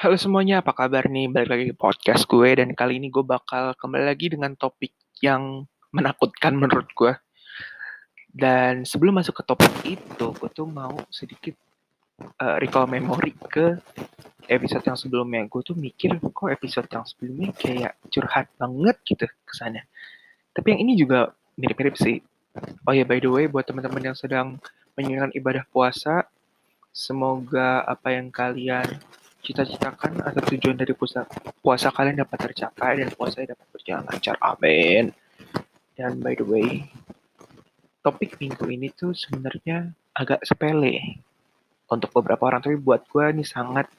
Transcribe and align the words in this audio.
Halo 0.00 0.16
semuanya, 0.16 0.64
apa 0.64 0.72
kabar 0.72 1.12
nih? 1.12 1.28
Balik 1.28 1.50
lagi 1.52 1.64
ke 1.68 1.76
podcast 1.76 2.24
gue 2.24 2.48
dan 2.56 2.72
kali 2.72 2.96
ini 2.96 3.12
gue 3.12 3.20
bakal 3.20 3.76
kembali 3.76 4.08
lagi 4.08 4.32
dengan 4.32 4.56
topik 4.56 4.96
yang 5.20 5.68
menakutkan 5.92 6.56
menurut 6.56 6.88
gue. 6.96 7.12
Dan 8.32 8.88
sebelum 8.88 9.20
masuk 9.20 9.36
ke 9.36 9.42
topik 9.44 9.74
itu, 9.84 10.26
gue 10.32 10.50
tuh 10.56 10.64
mau 10.64 10.96
sedikit 11.12 11.52
uh, 12.40 12.56
recall 12.56 12.88
memory 12.88 13.36
ke 13.44 13.76
episode 14.48 14.88
yang 14.88 14.96
sebelumnya. 14.96 15.44
Gue 15.52 15.60
tuh 15.60 15.76
mikir 15.76 16.16
kok 16.16 16.48
episode 16.48 16.88
yang 16.88 17.04
sebelumnya 17.04 17.52
kayak 17.60 18.00
curhat 18.08 18.48
banget 18.56 18.96
gitu 19.04 19.28
kesannya. 19.44 19.84
Tapi 20.56 20.80
yang 20.80 20.80
ini 20.80 20.96
juga 20.96 21.36
mirip-mirip 21.60 22.00
sih. 22.00 22.24
Oh 22.88 22.96
ya, 22.96 23.04
by 23.04 23.20
the 23.20 23.28
way, 23.28 23.44
buat 23.52 23.68
teman-teman 23.68 24.00
yang 24.00 24.16
sedang 24.16 24.64
menjalankan 24.96 25.36
ibadah 25.36 25.68
puasa, 25.68 26.24
semoga 26.88 27.84
apa 27.84 28.16
yang 28.16 28.32
kalian 28.32 28.96
cita-citakan 29.50 30.22
atau 30.22 30.38
tujuan 30.54 30.78
dari 30.78 30.94
puasa, 30.94 31.26
puasa 31.58 31.90
kalian 31.90 32.22
dapat 32.22 32.38
tercapai 32.38 33.02
dan 33.02 33.10
puasa 33.10 33.42
dapat 33.42 33.66
berjalan 33.74 34.06
lancar. 34.06 34.38
Amin. 34.38 35.10
Dan 35.98 36.22
by 36.22 36.38
the 36.38 36.46
way, 36.46 36.86
topik 37.98 38.38
minggu 38.38 38.70
ini 38.70 38.94
tuh 38.94 39.10
sebenarnya 39.10 39.90
agak 40.14 40.46
sepele 40.46 41.18
untuk 41.90 42.14
beberapa 42.14 42.46
orang, 42.46 42.62
tapi 42.62 42.78
buat 42.78 43.02
gue 43.10 43.24
ini 43.34 43.42
sangat 43.42 43.90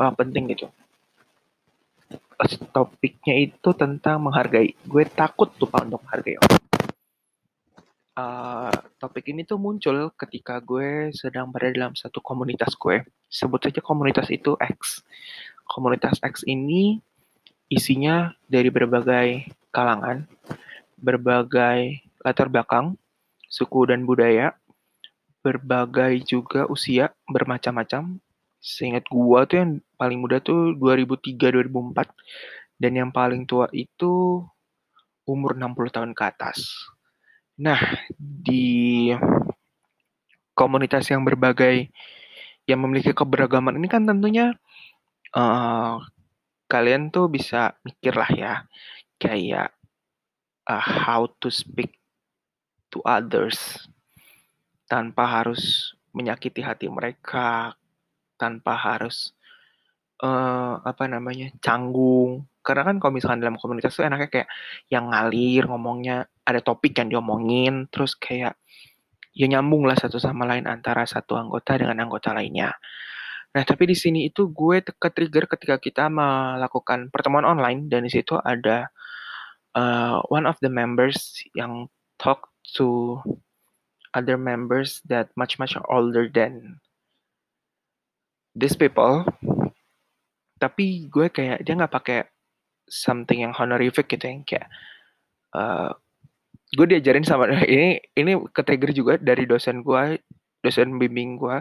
uh, 0.00 0.12
penting 0.16 0.56
gitu. 0.56 0.72
Topiknya 2.72 3.36
itu 3.36 3.70
tentang 3.76 4.24
menghargai. 4.24 4.72
Gue 4.88 5.04
takut 5.04 5.52
lupa 5.60 5.84
untuk 5.84 6.00
menghargai 6.08 6.40
orang. 6.40 6.64
Uh, 8.16 8.72
topik 8.96 9.28
ini 9.28 9.44
tuh 9.44 9.60
muncul 9.60 10.08
ketika 10.16 10.56
gue 10.64 11.12
sedang 11.12 11.52
berada 11.52 11.76
dalam 11.76 11.92
satu 11.92 12.24
komunitas 12.24 12.72
gue. 12.80 13.04
Sebut 13.30 13.62
saja 13.62 13.78
komunitas 13.78 14.26
itu 14.28 14.58
X. 14.58 15.06
Komunitas 15.70 16.18
X 16.18 16.42
ini 16.50 16.98
isinya 17.70 18.34
dari 18.50 18.74
berbagai 18.74 19.46
kalangan, 19.70 20.26
berbagai 20.98 22.02
latar 22.26 22.50
belakang, 22.50 22.98
suku 23.46 23.86
dan 23.86 24.02
budaya, 24.02 24.58
berbagai 25.46 26.26
juga 26.26 26.66
usia 26.66 27.14
bermacam-macam. 27.30 28.18
Seingat 28.60 29.08
gua 29.08 29.48
tuh 29.48 29.62
yang 29.62 29.70
paling 29.96 30.20
muda 30.20 30.42
tuh 30.42 30.76
2003 30.76 31.64
2004 31.70 32.12
dan 32.76 32.92
yang 32.92 33.08
paling 33.14 33.48
tua 33.48 33.70
itu 33.72 34.44
umur 35.24 35.56
60 35.56 35.94
tahun 35.94 36.12
ke 36.12 36.22
atas. 36.26 36.74
Nah, 37.60 37.80
di 38.18 39.12
komunitas 40.52 41.08
yang 41.08 41.24
berbagai 41.24 41.88
yang 42.70 42.86
memiliki 42.86 43.10
keberagaman 43.10 43.74
ini 43.82 43.90
kan 43.90 44.06
tentunya 44.06 44.54
uh, 45.34 45.98
kalian 46.70 47.10
tuh 47.10 47.26
bisa 47.26 47.74
mikir 47.82 48.14
lah 48.14 48.30
ya. 48.30 48.54
Kayak 49.18 49.74
uh, 50.70 50.78
how 50.78 51.26
to 51.42 51.50
speak 51.50 51.98
to 52.94 53.02
others 53.02 53.90
tanpa 54.86 55.26
harus 55.26 55.94
menyakiti 56.14 56.62
hati 56.62 56.86
mereka 56.90 57.74
tanpa 58.38 58.74
harus 58.78 59.34
uh, 60.22 60.78
apa 60.82 61.10
namanya 61.10 61.50
canggung. 61.58 62.46
Karena 62.60 62.86
kan 62.86 62.96
kalau 63.02 63.12
misalkan 63.18 63.40
dalam 63.42 63.58
komunitas 63.58 63.96
tuh 63.96 64.06
enaknya 64.06 64.28
kayak 64.30 64.48
yang 64.92 65.10
ngalir 65.10 65.66
ngomongnya 65.66 66.28
ada 66.44 66.60
topik 66.62 66.96
yang 66.98 67.08
diomongin 67.08 67.88
terus 67.88 68.14
kayak 68.14 68.54
ya 69.34 69.46
nyambung 69.46 69.86
lah 69.86 69.94
satu 69.94 70.18
sama 70.18 70.46
lain 70.46 70.66
antara 70.66 71.06
satu 71.06 71.38
anggota 71.38 71.78
dengan 71.78 72.06
anggota 72.06 72.34
lainnya. 72.34 72.74
Nah, 73.50 73.62
tapi 73.66 73.90
di 73.90 73.96
sini 73.98 74.30
itu 74.30 74.46
gue 74.54 74.78
ke-trigger 74.82 75.50
ketika 75.50 75.76
kita 75.82 76.04
melakukan 76.06 77.10
pertemuan 77.10 77.42
online 77.42 77.90
dan 77.90 78.06
di 78.06 78.10
situ 78.14 78.38
ada 78.38 78.86
uh, 79.74 80.22
one 80.30 80.46
of 80.46 80.54
the 80.62 80.70
members 80.70 81.42
yang 81.58 81.90
talk 82.22 82.54
to 82.78 83.18
other 84.14 84.38
members 84.38 85.02
that 85.06 85.30
much 85.34 85.58
much 85.58 85.74
older 85.90 86.30
than 86.30 86.78
these 88.54 88.78
people. 88.78 89.26
Tapi 90.62 91.10
gue 91.10 91.26
kayak 91.26 91.66
dia 91.66 91.74
nggak 91.74 91.94
pakai 91.94 92.18
something 92.86 93.46
yang 93.46 93.54
honorific 93.54 94.10
gitu 94.10 94.26
yang 94.30 94.42
kayak 94.46 94.70
uh, 95.54 95.94
gue 96.70 96.86
diajarin 96.86 97.26
sama 97.26 97.50
ini 97.66 97.98
ini 98.14 98.32
ketrigger 98.54 98.90
juga 98.94 99.14
dari 99.18 99.44
dosen 99.46 99.82
gue 99.82 100.22
dosen 100.62 100.96
bimbing 101.00 101.40
gue 101.40 101.58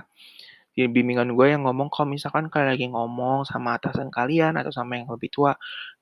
bimbingan 0.79 1.35
gue 1.35 1.47
yang 1.51 1.67
ngomong 1.67 1.91
kalau 1.91 2.07
misalkan 2.07 2.47
kalian 2.47 2.71
lagi 2.71 2.87
ngomong 2.87 3.43
sama 3.43 3.75
atasan 3.75 4.07
kalian 4.07 4.55
atau 4.55 4.71
sama 4.71 4.95
yang 4.95 5.11
lebih 5.11 5.27
tua 5.27 5.51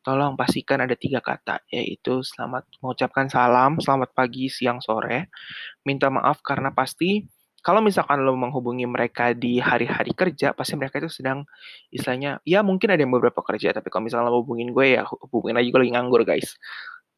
tolong 0.06 0.38
pastikan 0.38 0.86
ada 0.86 0.94
tiga 0.94 1.18
kata 1.18 1.66
yaitu 1.74 2.22
selamat 2.22 2.70
mengucapkan 2.84 3.26
salam 3.26 3.82
selamat 3.82 4.14
pagi 4.14 4.54
siang 4.54 4.78
sore 4.78 5.34
minta 5.82 6.14
maaf 6.14 6.46
karena 6.46 6.70
pasti 6.76 7.26
kalau 7.66 7.82
misalkan 7.82 8.22
lo 8.24 8.32
menghubungi 8.38 8.88
mereka 8.88 9.36
di 9.36 9.60
hari-hari 9.60 10.16
kerja, 10.16 10.56
pasti 10.56 10.80
mereka 10.80 11.04
itu 11.04 11.12
sedang 11.12 11.44
istilahnya, 11.92 12.40
ya 12.48 12.64
mungkin 12.64 12.96
ada 12.96 13.04
yang 13.04 13.12
beberapa 13.12 13.44
kerja, 13.44 13.76
tapi 13.76 13.92
kalau 13.92 14.08
misalnya 14.08 14.32
lo 14.32 14.40
hubungin 14.40 14.72
gue 14.72 14.96
ya 14.96 15.04
hubungin 15.04 15.60
aja 15.60 15.68
gue 15.68 15.82
lagi 15.84 15.92
nganggur 15.92 16.24
guys. 16.24 16.56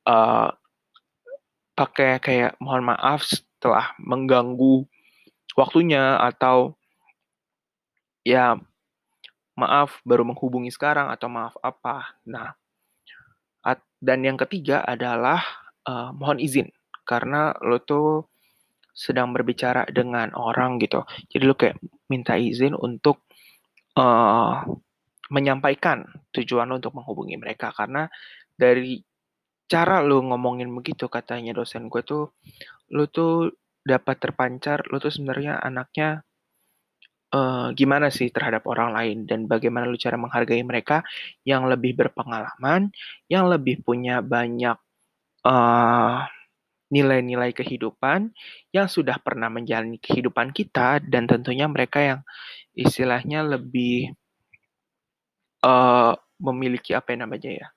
Uh, 0.09 0.49
pakai 1.79 2.19
kayak 2.19 2.59
mohon 2.59 2.83
maaf 2.83 3.23
setelah 3.23 3.95
mengganggu 4.03 4.83
waktunya 5.55 6.19
atau 6.19 6.75
ya 8.27 8.59
maaf 9.55 10.03
baru 10.03 10.27
menghubungi 10.27 10.75
sekarang 10.75 11.07
atau 11.07 11.31
maaf 11.31 11.55
apa. 11.63 12.19
Nah, 12.27 12.51
dan 13.99 14.23
yang 14.23 14.39
ketiga 14.39 14.79
adalah 14.83 15.43
uh, 15.83 16.15
mohon 16.15 16.39
izin 16.39 16.71
karena 17.03 17.51
lo 17.59 17.83
tuh 17.83 18.31
sedang 18.95 19.31
berbicara 19.35 19.87
dengan 19.91 20.31
orang 20.35 20.79
gitu. 20.79 21.03
Jadi 21.31 21.43
lo 21.43 21.55
kayak 21.55 21.79
minta 22.07 22.39
izin 22.39 22.75
untuk 22.75 23.27
uh, 23.99 24.63
menyampaikan 25.29 26.07
tujuan 26.31 26.71
lo 26.71 26.79
untuk 26.79 26.95
menghubungi 26.95 27.35
mereka 27.35 27.75
karena 27.75 28.07
dari 28.55 29.03
cara 29.69 30.01
lu 30.01 30.25
ngomongin 30.25 30.67
begitu 30.73 31.05
katanya 31.07 31.53
dosen 31.53 31.87
gue 31.87 32.01
tuh, 32.01 32.33
lu 32.89 33.05
tuh 33.07 33.53
dapat 33.85 34.17
terpancar, 34.17 34.83
lu 34.89 34.97
tuh 34.97 35.13
sebenarnya 35.13 35.61
anaknya 35.61 36.25
uh, 37.31 37.69
gimana 37.77 38.09
sih 38.09 38.33
terhadap 38.33 38.65
orang 38.65 38.91
lain? 38.97 39.17
Dan 39.29 39.45
bagaimana 39.45 39.85
lu 39.85 39.95
cara 39.95 40.17
menghargai 40.17 40.65
mereka 40.65 41.05
yang 41.45 41.69
lebih 41.69 41.93
berpengalaman, 41.95 42.89
yang 43.29 43.45
lebih 43.45 43.85
punya 43.85 44.25
banyak 44.25 44.75
uh, 45.45 46.25
nilai-nilai 46.89 47.53
kehidupan 47.53 48.33
yang 48.73 48.89
sudah 48.89 49.21
pernah 49.21 49.47
menjalani 49.53 50.01
kehidupan 50.01 50.49
kita 50.49 50.97
dan 51.05 51.29
tentunya 51.29 51.69
mereka 51.69 52.01
yang 52.01 52.19
istilahnya 52.73 53.45
lebih 53.45 54.09
uh, 55.61 56.17
memiliki 56.41 56.97
apa 56.97 57.13
yang 57.13 57.29
namanya 57.29 57.51
ya 57.53 57.67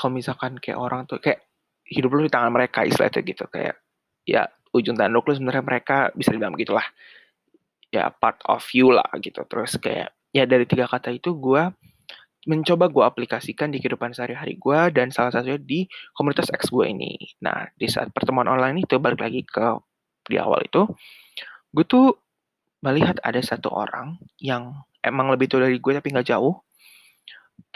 kalau 0.00 0.16
misalkan 0.16 0.56
kayak 0.56 0.80
orang 0.80 1.04
tuh 1.04 1.20
kayak 1.20 1.44
hidup 1.84 2.16
lu 2.16 2.24
di 2.24 2.32
tangan 2.32 2.48
mereka 2.48 2.88
istilahnya 2.88 3.20
gitu 3.20 3.44
kayak 3.52 3.76
ya 4.24 4.48
ujung 4.72 4.96
tanduk 4.96 5.28
lu 5.28 5.36
sebenarnya 5.36 5.64
mereka 5.66 5.96
bisa 6.16 6.32
dibilang 6.32 6.56
gitulah 6.56 6.86
ya 7.92 8.08
part 8.08 8.40
of 8.48 8.64
you 8.72 8.88
lah 8.88 9.06
gitu 9.20 9.44
terus 9.44 9.76
kayak 9.76 10.16
ya 10.32 10.48
dari 10.48 10.64
tiga 10.64 10.88
kata 10.88 11.12
itu 11.12 11.36
gue 11.36 11.68
mencoba 12.48 12.88
gue 12.88 13.04
aplikasikan 13.04 13.68
di 13.68 13.82
kehidupan 13.82 14.16
sehari-hari 14.16 14.56
gue 14.56 14.80
dan 14.96 15.12
salah 15.12 15.28
satunya 15.28 15.60
di 15.60 15.84
komunitas 16.16 16.48
X 16.48 16.72
gue 16.72 16.88
ini. 16.88 17.36
Nah 17.44 17.68
di 17.76 17.84
saat 17.84 18.08
pertemuan 18.16 18.48
online 18.48 18.88
itu 18.88 18.96
balik 18.96 19.20
lagi 19.20 19.44
ke 19.44 19.76
di 20.24 20.40
awal 20.40 20.64
itu, 20.64 20.88
gue 21.76 21.84
tuh 21.84 22.16
melihat 22.80 23.20
ada 23.20 23.36
satu 23.44 23.68
orang 23.68 24.16
yang 24.40 24.72
emang 25.04 25.28
lebih 25.28 25.52
tua 25.52 25.68
dari 25.68 25.76
gue 25.76 25.92
tapi 25.92 26.08
nggak 26.16 26.32
jauh. 26.32 26.56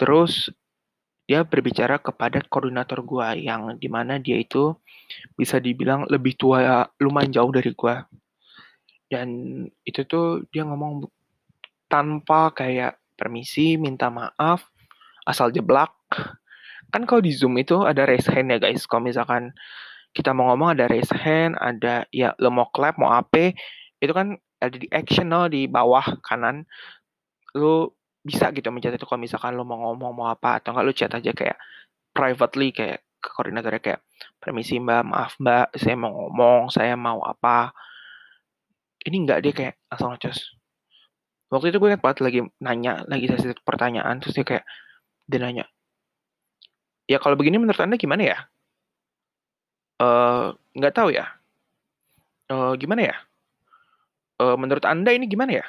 Terus 0.00 0.48
dia 1.24 1.40
berbicara 1.44 1.96
kepada 1.96 2.44
koordinator 2.44 3.00
gua 3.00 3.32
yang 3.32 3.80
di 3.80 3.88
mana 3.88 4.20
dia 4.20 4.36
itu 4.36 4.76
bisa 5.36 5.56
dibilang 5.56 6.04
lebih 6.08 6.36
tua 6.36 6.84
lumayan 7.00 7.32
jauh 7.32 7.52
dari 7.52 7.72
gua. 7.72 8.04
Dan 9.08 9.28
itu 9.84 10.04
tuh 10.04 10.44
dia 10.52 10.64
ngomong 10.68 11.08
tanpa 11.88 12.52
kayak 12.52 13.00
permisi 13.14 13.78
minta 13.80 14.10
maaf 14.12 14.68
asal 15.24 15.48
jeblak. 15.48 15.92
Kan 16.92 17.08
kalau 17.08 17.24
di 17.24 17.32
zoom 17.32 17.56
itu 17.56 17.82
ada 17.82 18.04
raise 18.04 18.28
hand 18.28 18.52
ya 18.52 18.58
guys. 18.60 18.84
Kalau 18.84 19.08
misalkan 19.08 19.56
kita 20.14 20.30
mau 20.30 20.52
ngomong 20.52 20.78
ada 20.78 20.86
raise 20.86 21.10
hand 21.10 21.58
ada 21.58 22.06
ya 22.14 22.36
lo 22.38 22.54
mau 22.54 22.70
clap 22.70 22.94
mau 23.02 23.10
apa 23.10 23.50
itu 23.98 24.12
kan 24.14 24.38
ada 24.62 24.76
di 24.78 24.88
action 24.94 25.28
no, 25.28 25.48
di 25.48 25.68
bawah 25.68 26.20
kanan. 26.24 26.64
Lo 27.56 27.96
bisa 28.24 28.48
gitu 28.56 28.72
mencet 28.72 28.96
itu 28.96 29.04
kalau 29.04 29.20
misalkan 29.20 29.52
lo 29.52 29.68
mau 29.68 29.76
ngomong 29.76 30.12
mau 30.16 30.26
apa 30.32 30.58
atau 30.58 30.72
enggak 30.72 30.86
lo 30.88 30.92
chat 30.96 31.12
aja 31.12 31.32
kayak 31.36 31.58
privately 32.16 32.72
kayak 32.72 33.04
ke 33.20 33.28
koordinatornya 33.28 33.82
kayak 33.84 34.00
permisi 34.40 34.80
mbak 34.80 35.04
maaf 35.04 35.36
mbak 35.40 35.76
saya 35.76 35.96
mau 35.96 36.12
ngomong 36.12 36.72
saya 36.72 36.96
mau 36.96 37.20
apa. 37.20 37.76
Ini 39.04 39.16
enggak 39.20 39.38
dia 39.44 39.52
kayak 39.52 39.74
langsung 39.92 40.16
ngecos 40.16 40.38
waktu 41.54 41.70
itu 41.70 41.78
gue 41.78 41.88
ingat 41.94 42.02
banget 42.02 42.18
lagi 42.24 42.40
nanya 42.58 43.06
lagi 43.06 43.30
sesi 43.30 43.54
pertanyaan 43.62 44.18
terus 44.18 44.34
dia 44.34 44.42
kayak 44.42 44.64
dia 45.30 45.38
nanya 45.38 45.64
ya 47.06 47.22
kalau 47.22 47.38
begini 47.38 47.60
menurut 47.62 47.78
anda 47.78 48.00
gimana 48.00 48.22
ya? 48.24 48.38
Eh, 49.94 50.46
nggak 50.74 50.92
uh, 50.92 50.96
tahu 50.96 51.08
ya. 51.14 51.30
Uh, 52.50 52.74
gimana 52.80 53.12
ya? 53.12 53.16
Uh, 54.42 54.56
menurut 54.58 54.82
anda 54.82 55.14
ini 55.14 55.30
gimana 55.30 55.62
ya 55.62 55.66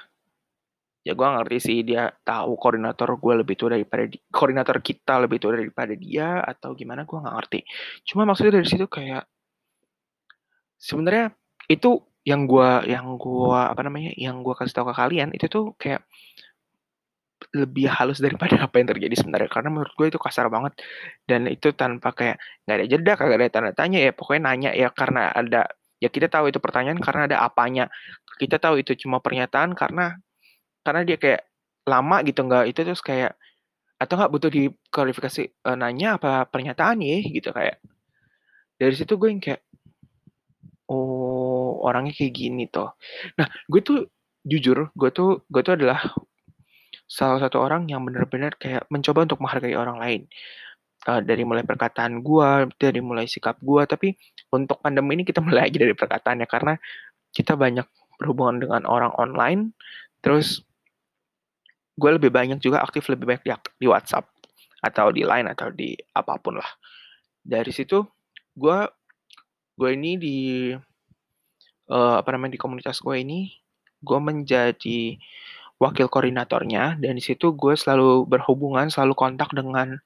ya 1.06 1.14
gue 1.14 1.28
ngerti 1.30 1.58
sih 1.62 1.78
dia 1.86 2.10
tahu 2.26 2.58
koordinator 2.58 3.14
gue 3.22 3.34
lebih 3.46 3.54
tua 3.54 3.78
daripada 3.78 4.10
di, 4.10 4.18
koordinator 4.34 4.82
kita 4.82 5.22
lebih 5.22 5.38
tua 5.38 5.54
daripada 5.54 5.94
dia 5.94 6.42
atau 6.42 6.74
gimana 6.74 7.06
gue 7.06 7.14
nggak 7.14 7.36
ngerti. 7.38 7.60
Cuma 8.10 8.26
maksudnya 8.26 8.58
dari 8.58 8.66
situ 8.66 8.90
kayak 8.90 9.30
sebenarnya 10.82 11.38
itu 11.70 12.02
yang 12.26 12.50
gue 12.50 12.90
yang 12.90 13.22
gue 13.22 13.54
apa 13.54 13.82
namanya 13.86 14.18
yang 14.18 14.42
gue 14.42 14.58
kasih 14.58 14.82
tahu 14.82 14.90
ke 14.90 14.96
kalian 14.98 15.30
itu 15.38 15.46
tuh 15.46 15.78
kayak 15.78 16.02
lebih 17.54 17.86
halus 17.86 18.18
daripada 18.18 18.58
apa 18.66 18.74
yang 18.82 18.90
terjadi 18.90 19.14
sebenarnya. 19.14 19.50
Karena 19.54 19.70
menurut 19.70 19.94
gue 19.94 20.10
itu 20.10 20.18
kasar 20.18 20.50
banget. 20.50 20.74
Dan 21.22 21.46
itu 21.46 21.70
tanpa 21.78 22.18
kayak 22.18 22.42
nggak 22.66 22.76
ada 22.82 22.86
jeda 22.90 23.12
kagak 23.14 23.38
ada 23.38 23.50
tanda 23.54 23.72
tanya 23.78 24.02
ya 24.02 24.10
pokoknya 24.10 24.42
nanya 24.50 24.70
ya 24.74 24.90
karena 24.90 25.30
ada 25.30 25.70
ya 26.02 26.10
kita 26.10 26.34
tahu 26.34 26.50
itu 26.50 26.58
pertanyaan 26.58 26.98
karena 26.98 27.30
ada 27.30 27.38
apanya. 27.46 27.94
Kita 28.42 28.58
tahu 28.58 28.82
itu 28.82 28.98
cuma 28.98 29.22
pernyataan 29.22 29.78
karena 29.78 30.18
karena 30.86 31.02
dia 31.02 31.18
kayak 31.18 31.42
lama 31.90 32.22
gitu 32.22 32.46
nggak 32.46 32.66
itu 32.70 32.80
terus 32.86 33.02
kayak 33.02 33.34
atau 33.98 34.14
nggak 34.20 34.32
butuh 34.34 34.52
diklarifikasi 34.52 35.44
e, 35.50 35.70
nanya 35.74 36.22
apa 36.22 36.46
pernyataan 36.46 37.02
ya 37.02 37.18
gitu 37.26 37.50
kayak. 37.50 37.82
Dari 38.76 38.94
situ 38.94 39.16
gue 39.18 39.30
yang 39.32 39.42
kayak 39.42 39.66
oh 40.92 41.82
orangnya 41.82 42.14
kayak 42.14 42.34
gini 42.34 42.70
tuh 42.70 42.94
nah 43.42 43.50
gue 43.66 43.82
tuh 43.82 44.06
jujur 44.46 44.94
gue 44.94 45.10
tuh 45.10 45.42
gue 45.50 45.62
tuh 45.66 45.74
adalah 45.74 45.98
salah 47.06 47.38
satu 47.42 47.62
orang 47.62 47.86
yang 47.90 48.02
benar-benar 48.02 48.58
kayak 48.58 48.90
mencoba 48.90 49.30
untuk 49.30 49.40
menghargai 49.42 49.78
orang 49.78 49.98
lain. 50.02 50.22
Uh, 51.06 51.22
dari 51.22 51.46
mulai 51.46 51.62
perkataan 51.62 52.26
gue 52.26 52.50
dari 52.82 52.98
mulai 52.98 53.30
sikap 53.30 53.62
gue 53.62 53.86
tapi 53.86 54.18
untuk 54.50 54.82
pandemi 54.82 55.14
ini 55.14 55.22
kita 55.22 55.38
mulai 55.46 55.70
aja 55.70 55.78
dari 55.78 55.94
perkataannya 55.94 56.50
karena 56.50 56.74
kita 57.30 57.54
banyak 57.54 57.86
berhubungan 58.18 58.66
dengan 58.66 58.82
orang 58.90 59.14
online 59.14 59.78
terus 60.26 60.65
gue 61.96 62.12
lebih 62.12 62.32
banyak 62.32 62.60
juga 62.60 62.84
aktif 62.84 63.08
lebih 63.08 63.26
banyak 63.32 63.44
di, 63.44 63.52
di 63.80 63.88
WhatsApp 63.88 64.28
atau 64.84 65.10
di 65.10 65.24
Line 65.26 65.48
atau 65.50 65.72
di 65.72 65.96
apa 66.14 66.38
pun 66.38 66.60
lah. 66.60 66.70
Dari 67.42 67.72
situ 67.72 68.04
gue 68.56 68.80
gue 69.76 69.90
ini 69.92 70.16
di 70.16 70.38
uh, 71.92 72.16
apa 72.20 72.30
namanya 72.36 72.56
di 72.56 72.62
komunitas 72.62 73.04
gue 73.04 73.16
ini 73.20 73.52
gue 74.00 74.20
menjadi 74.22 75.20
wakil 75.76 76.08
koordinatornya 76.08 76.96
dan 77.04 77.14
di 77.20 77.24
situ 77.24 77.52
gue 77.52 77.76
selalu 77.76 78.24
berhubungan 78.24 78.88
selalu 78.88 79.14
kontak 79.18 79.52
dengan 79.52 80.00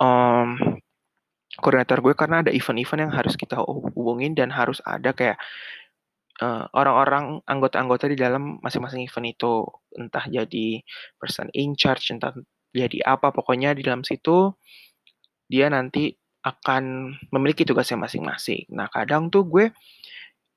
um, 0.00 0.56
koordinator 1.60 2.00
gue 2.00 2.14
karena 2.16 2.40
ada 2.40 2.50
event-event 2.54 3.08
yang 3.08 3.12
harus 3.12 3.34
kita 3.36 3.60
hubungin 3.92 4.32
dan 4.32 4.48
harus 4.48 4.80
ada 4.88 5.12
kayak 5.12 5.36
uh, 6.42 6.64
orang-orang 6.74 7.42
anggota-anggota 7.46 8.10
di 8.10 8.16
dalam 8.18 8.62
masing-masing 8.62 9.06
event 9.06 9.28
itu 9.34 9.52
entah 9.98 10.24
jadi 10.26 10.82
person 11.18 11.50
in 11.54 11.74
charge 11.74 12.10
entah 12.14 12.34
jadi 12.72 13.02
apa 13.04 13.32
pokoknya 13.34 13.74
di 13.74 13.82
dalam 13.82 14.04
situ 14.04 14.52
dia 15.48 15.72
nanti 15.72 16.12
akan 16.44 17.16
memiliki 17.34 17.66
tugasnya 17.66 17.98
masing-masing. 17.98 18.68
Nah 18.70 18.86
kadang 18.92 19.28
tuh 19.28 19.44
gue 19.48 19.74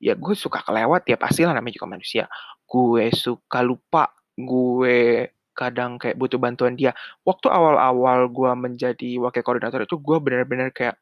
ya 0.02 0.14
gue 0.14 0.34
suka 0.34 0.62
kelewat 0.62 1.06
ya 1.08 1.16
pastilah 1.18 1.52
namanya 1.56 1.74
juga 1.80 1.88
manusia. 1.98 2.24
Gue 2.68 3.12
suka 3.12 3.60
lupa, 3.64 4.12
gue 4.36 5.28
kadang 5.52 6.00
kayak 6.00 6.16
butuh 6.16 6.40
bantuan 6.40 6.78
dia. 6.78 6.96
Waktu 7.26 7.48
awal-awal 7.50 8.28
gue 8.32 8.52
menjadi 8.56 9.10
wakil 9.20 9.42
koordinator 9.44 9.84
itu 9.84 9.96
gue 10.00 10.16
benar-benar 10.22 10.72
kayak 10.72 10.96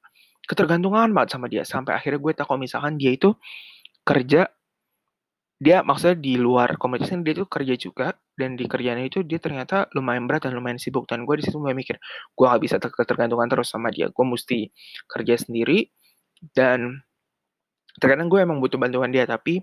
ketergantungan 0.49 1.15
banget 1.15 1.31
sama 1.37 1.47
dia 1.47 1.63
sampai 1.63 1.95
akhirnya 1.95 2.19
gue 2.19 2.33
tahu 2.35 2.47
kalau 2.55 2.61
misalkan 2.63 2.99
dia 2.99 3.15
itu 3.15 3.37
kerja 4.03 4.51
dia 5.61 5.85
maksudnya 5.85 6.17
di 6.17 6.41
luar 6.41 6.81
komunitasnya 6.81 7.21
dia 7.21 7.35
tuh 7.45 7.49
kerja 7.49 7.77
juga 7.77 8.17
dan 8.33 8.57
di 8.57 8.65
kerjanya 8.65 9.05
itu 9.05 9.21
dia 9.21 9.37
ternyata 9.37 9.93
lumayan 9.93 10.25
berat 10.25 10.49
dan 10.49 10.57
lumayan 10.57 10.81
sibuk 10.81 11.05
dan 11.05 11.29
gue 11.29 11.37
di 11.37 11.45
situ 11.45 11.61
mulai 11.61 11.77
mikir 11.77 12.01
gue 12.33 12.45
gak 12.49 12.63
bisa 12.65 12.81
ketergantungan 12.81 13.45
terus 13.45 13.69
sama 13.69 13.93
dia 13.93 14.09
gue 14.09 14.25
mesti 14.25 14.73
kerja 15.05 15.37
sendiri 15.37 15.93
dan 16.57 17.05
terkadang 18.01 18.33
gue 18.33 18.41
emang 18.41 18.57
butuh 18.65 18.81
bantuan 18.81 19.13
dia 19.13 19.29
tapi 19.29 19.61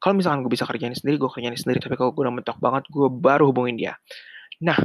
kalau 0.00 0.20
misalkan 0.20 0.44
gue 0.44 0.52
bisa 0.52 0.64
kerjain 0.64 0.96
sendiri 0.96 1.20
gue 1.20 1.30
kerjain 1.32 1.56
sendiri 1.56 1.80
tapi 1.80 1.96
kalau 2.00 2.16
gue 2.16 2.24
udah 2.24 2.34
mentok 2.34 2.58
banget 2.60 2.88
gue 2.92 3.08
baru 3.08 3.48
hubungin 3.48 3.76
dia. 3.80 3.92
Nah 4.60 4.76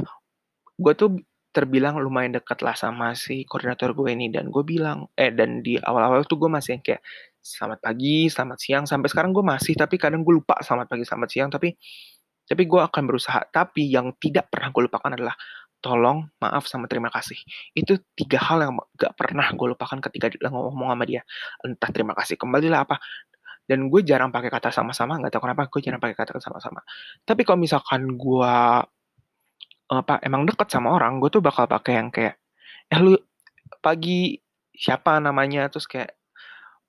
gue 0.80 0.92
tuh 0.96 1.20
terbilang 1.50 2.00
lumayan 2.00 2.36
dekat 2.40 2.62
lah 2.64 2.72
sama 2.72 3.12
si 3.12 3.44
koordinator 3.44 3.92
gue 3.92 4.16
ini 4.16 4.32
dan 4.32 4.48
gue 4.48 4.62
bilang 4.64 5.10
eh 5.18 5.28
dan 5.28 5.60
di 5.60 5.76
awal-awal 5.76 6.24
tuh 6.24 6.40
gue 6.40 6.48
masih 6.48 6.78
yang 6.78 6.82
kayak 6.84 7.02
selamat 7.40 7.80
pagi, 7.80 8.28
selamat 8.28 8.58
siang. 8.60 8.84
Sampai 8.84 9.08
sekarang 9.08 9.32
gue 9.32 9.44
masih, 9.44 9.74
tapi 9.74 9.96
kadang 9.96 10.20
gue 10.22 10.36
lupa 10.36 10.60
selamat 10.60 10.86
pagi, 10.92 11.04
selamat 11.08 11.28
siang. 11.32 11.48
Tapi 11.48 11.72
tapi 12.46 12.62
gue 12.68 12.80
akan 12.80 13.02
berusaha. 13.08 13.40
Tapi 13.48 13.88
yang 13.88 14.14
tidak 14.20 14.52
pernah 14.52 14.68
gue 14.70 14.82
lupakan 14.86 15.10
adalah 15.16 15.34
tolong, 15.80 16.28
maaf, 16.44 16.68
sama 16.68 16.84
terima 16.86 17.08
kasih. 17.08 17.40
Itu 17.72 17.96
tiga 18.12 18.36
hal 18.44 18.68
yang 18.68 18.76
gak 19.00 19.16
pernah 19.16 19.48
gue 19.48 19.66
lupakan 19.72 19.98
ketika 20.04 20.28
ngomong 20.52 20.92
sama 20.92 21.04
dia. 21.08 21.24
Entah 21.64 21.90
terima 21.90 22.12
kasih, 22.12 22.36
kembalilah 22.36 22.84
apa. 22.84 23.00
Dan 23.64 23.88
gue 23.88 24.02
jarang 24.02 24.34
pakai 24.34 24.50
kata 24.50 24.74
sama-sama, 24.74 25.14
nggak 25.22 25.30
tahu 25.30 25.46
kenapa 25.46 25.70
gue 25.70 25.80
jarang 25.80 26.02
pakai 26.02 26.16
kata 26.18 26.42
sama-sama. 26.42 26.82
Tapi 27.22 27.46
kalau 27.46 27.62
misalkan 27.62 28.18
gue 28.18 28.54
apa 29.90 30.22
emang 30.26 30.42
deket 30.42 30.68
sama 30.74 30.90
orang, 30.90 31.22
gue 31.22 31.30
tuh 31.30 31.42
bakal 31.42 31.70
pakai 31.70 32.02
yang 32.02 32.10
kayak, 32.10 32.34
eh 32.90 32.98
lu 32.98 33.14
pagi 33.78 34.42
siapa 34.74 35.22
namanya, 35.22 35.70
terus 35.70 35.86
kayak 35.86 36.19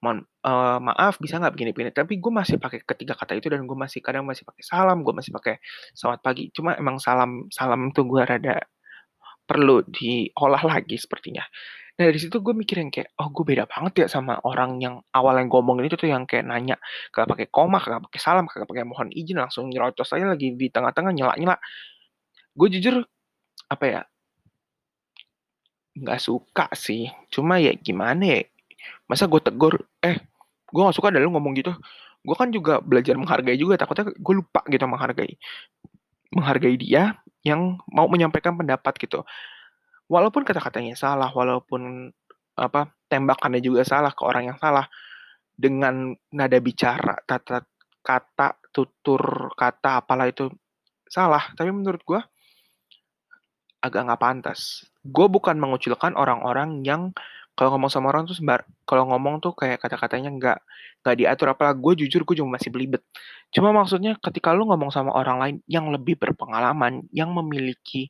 mohon 0.01 0.25
uh, 0.45 0.81
maaf 0.81 1.21
bisa 1.21 1.37
nggak 1.37 1.53
begini-begini 1.53 1.93
tapi 1.93 2.17
gue 2.17 2.33
masih 2.33 2.57
pakai 2.57 2.81
ketiga 2.81 3.13
kata 3.13 3.37
itu 3.37 3.53
dan 3.53 3.69
gue 3.69 3.77
masih 3.77 4.01
kadang 4.01 4.25
masih 4.25 4.41
pakai 4.41 4.63
salam 4.65 5.05
gue 5.05 5.13
masih 5.13 5.29
pakai 5.29 5.61
selamat 5.93 6.19
pagi 6.25 6.49
cuma 6.49 6.73
emang 6.73 6.97
salam 6.97 7.45
salam 7.53 7.93
tuh 7.93 8.09
gue 8.09 8.21
rada 8.25 8.65
perlu 9.51 9.83
diolah 9.83 10.63
lagi 10.63 10.95
sepertinya. 10.95 11.43
Nah 11.99 12.07
dari 12.07 12.19
situ 12.23 12.39
gue 12.39 12.55
mikirin 12.55 12.87
kayak 12.87 13.13
oh 13.19 13.27
gue 13.35 13.43
beda 13.43 13.67
banget 13.67 14.05
ya 14.05 14.07
sama 14.07 14.39
orang 14.47 14.79
yang 14.79 14.95
awal 15.11 15.35
yang 15.35 15.51
ngomongin 15.51 15.91
itu 15.91 15.99
tuh 15.99 16.07
yang 16.07 16.23
kayak 16.23 16.47
nanya 16.47 16.79
gak 17.11 17.27
pakai 17.27 17.51
koma 17.51 17.83
gak 17.83 17.99
pakai 18.07 18.19
salam 18.23 18.47
gak 18.47 18.63
pakai 18.63 18.87
mohon 18.87 19.11
izin 19.11 19.37
langsung 19.43 19.67
nyerocos 19.67 20.15
aja 20.15 20.23
lagi 20.23 20.55
di 20.55 20.67
tengah-tengah 20.71 21.11
nyela 21.11 21.33
nyela 21.35 21.55
gue 22.55 22.67
jujur 22.79 23.03
apa 23.67 23.85
ya 23.85 24.01
nggak 25.99 26.19
suka 26.23 26.71
sih. 26.71 27.11
Cuma 27.27 27.59
ya 27.59 27.75
gimana 27.75 28.23
ya 28.23 28.39
masa 29.05 29.27
gue 29.27 29.41
tegur 29.43 29.81
eh 30.01 30.17
gue 30.71 30.81
gak 30.81 30.95
suka 30.95 31.11
ada 31.11 31.19
lu 31.19 31.31
ngomong 31.35 31.53
gitu. 31.59 31.75
Gue 32.21 32.35
kan 32.37 32.53
juga 32.53 32.79
belajar 32.79 33.17
menghargai 33.17 33.57
juga 33.57 33.75
takutnya 33.81 34.13
gue 34.13 34.33
lupa 34.35 34.61
gitu 34.69 34.85
menghargai 34.85 35.35
menghargai 36.31 36.75
dia 36.79 37.19
yang 37.43 37.81
mau 37.89 38.07
menyampaikan 38.07 38.55
pendapat 38.55 38.95
gitu. 39.01 39.25
Walaupun 40.07 40.43
kata-katanya 40.43 40.95
salah 40.95 41.31
walaupun 41.31 42.11
apa 42.55 42.91
tembakannya 43.07 43.63
juga 43.63 43.81
salah 43.87 44.11
ke 44.11 44.21
orang 44.27 44.53
yang 44.53 44.57
salah 44.59 44.85
dengan 45.55 46.13
nada 46.31 46.57
bicara 46.59 47.15
tata 47.23 47.63
kata 48.01 48.59
tutur 48.73 49.53
kata 49.55 50.03
apalah 50.03 50.27
itu 50.29 50.47
salah. 51.07 51.51
Tapi 51.57 51.69
menurut 51.73 52.01
gue 52.05 52.21
agak 53.81 54.01
nggak 54.07 54.21
pantas. 54.21 54.85
Gue 55.01 55.25
bukan 55.25 55.57
mengucilkan 55.57 56.13
orang-orang 56.13 56.85
yang 56.85 57.11
kalau 57.55 57.75
ngomong 57.77 57.91
sama 57.91 58.09
orang 58.09 58.23
tuh 58.25 58.33
sembar 58.33 58.63
kalau 58.87 59.05
ngomong 59.11 59.43
tuh 59.43 59.51
kayak 59.53 59.83
kata-katanya 59.83 60.31
nggak 60.33 60.59
nggak 61.03 61.15
diatur. 61.19 61.51
Apalah 61.53 61.75
gue 61.75 61.93
jujur 62.05 62.23
gue 62.23 62.35
cuma 62.39 62.57
masih 62.57 62.71
belibet. 62.73 63.03
Cuma 63.51 63.75
maksudnya 63.75 64.15
ketika 64.17 64.55
lu 64.55 64.65
ngomong 64.69 64.89
sama 64.89 65.11
orang 65.13 65.37
lain 65.37 65.55
yang 65.67 65.91
lebih 65.91 66.15
berpengalaman 66.17 67.05
yang 67.11 67.29
memiliki 67.35 68.09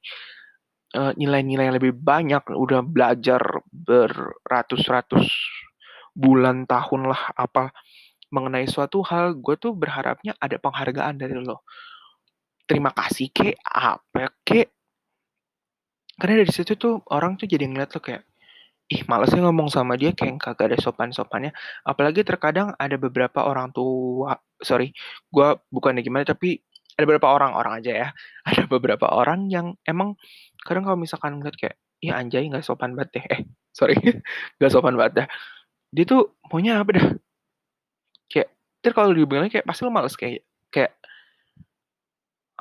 nilai 0.91 1.15
nilai-nilai 1.15 1.65
yang 1.71 1.77
lebih 1.79 1.95
banyak 1.95 2.43
udah 2.51 2.83
belajar 2.83 3.39
beratus-ratus 3.71 5.31
bulan 6.11 6.67
tahun 6.67 7.07
lah 7.07 7.31
apa 7.39 7.71
mengenai 8.27 8.67
suatu 8.67 8.99
hal 9.07 9.39
gue 9.39 9.55
tuh 9.55 9.71
berharapnya 9.71 10.35
ada 10.39 10.59
penghargaan 10.59 11.15
dari 11.15 11.39
lo. 11.39 11.63
Terima 12.67 12.91
kasih 12.91 13.31
ke 13.31 13.55
apa 13.63 14.35
ke 14.43 14.67
karena 16.19 16.43
dari 16.43 16.51
situ 16.51 16.75
tuh 16.75 16.99
orang 17.11 17.39
tuh 17.39 17.47
jadi 17.47 17.67
ngeliat 17.71 17.95
lo 17.95 17.99
kayak 18.03 18.27
ih 18.91 19.01
malesnya 19.07 19.47
ngomong 19.47 19.71
sama 19.71 19.95
dia 19.95 20.11
kayak 20.11 20.35
kagak 20.43 20.75
ada 20.75 20.77
sopan-sopannya. 20.83 21.55
Apalagi 21.87 22.27
terkadang 22.27 22.75
ada 22.75 22.99
beberapa 22.99 23.47
orang 23.47 23.71
tua, 23.71 24.35
sorry, 24.59 24.91
gue 25.31 25.47
bukan 25.71 25.95
gimana, 26.03 26.27
tapi 26.27 26.59
ada 26.99 27.07
beberapa 27.07 27.31
orang, 27.31 27.55
orang 27.55 27.73
aja 27.79 27.91
ya, 27.95 28.09
ada 28.49 28.63
beberapa 28.67 29.07
orang 29.07 29.47
yang 29.47 29.79
emang 29.87 30.19
kadang 30.67 30.83
kalau 30.83 30.99
misalkan 30.99 31.39
ngeliat 31.39 31.55
kayak, 31.55 31.75
iya 32.03 32.19
anjay 32.19 32.43
nggak 32.51 32.67
sopan 32.67 32.93
banget 32.99 33.23
deh, 33.23 33.25
eh 33.31 33.41
sorry, 33.77 33.95
nggak 34.59 34.71
sopan 34.71 34.99
banget 34.99 35.23
dah. 35.23 35.27
Dia 35.95 36.03
tuh 36.07 36.35
maunya 36.51 36.83
apa 36.83 36.91
dah? 36.91 37.07
Kayak, 38.27 38.49
ter 38.83 38.91
kalau 38.91 39.15
dibilang 39.15 39.47
kayak 39.47 39.63
pasti 39.63 39.87
lo 39.87 39.91
males 39.91 40.15
kayak, 40.19 40.43
kayak 40.71 40.91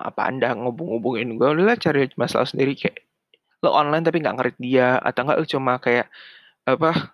apa 0.01 0.33
anda 0.33 0.57
ngubung-ngubungin 0.57 1.37
gue 1.37 1.45
udah 1.45 1.77
cari 1.77 2.09
masalah 2.17 2.49
sendiri 2.49 2.73
kayak 2.73 3.05
lo 3.61 3.71
online 3.77 4.05
tapi 4.05 4.25
nggak 4.25 4.37
ngerti 4.37 4.59
dia 4.61 4.97
atau 5.01 5.21
enggak 5.25 5.39
lo 5.41 5.47
cuma 5.47 5.73
kayak 5.77 6.07
apa 6.65 7.13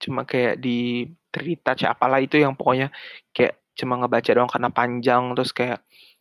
cuma 0.00 0.24
kayak 0.24 0.56
di 0.60 1.08
touch 1.60 1.84
apalah 1.84 2.18
itu 2.18 2.40
yang 2.40 2.56
pokoknya 2.56 2.88
kayak 3.36 3.60
cuma 3.76 4.00
ngebaca 4.00 4.30
doang 4.32 4.50
karena 4.50 4.70
panjang 4.72 5.22
terus 5.36 5.52
kayak 5.52 5.78